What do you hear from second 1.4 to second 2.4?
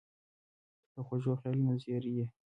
خیالونو زېری یې.